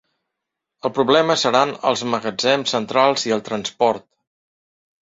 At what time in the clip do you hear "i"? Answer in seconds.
3.31-3.39